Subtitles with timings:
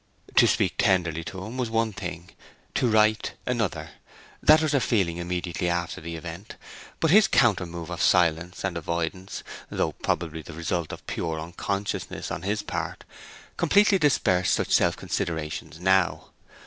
[0.35, 2.31] To speak tenderly to him was one thing,
[2.73, 3.91] to write another
[4.41, 6.55] that was her feeling immediately after the event;
[6.99, 12.31] but his counter move of silence and avoidance, though probably the result of pure unconsciousness
[12.31, 13.03] on his part,
[13.57, 16.31] completely dispersed such self considerations now.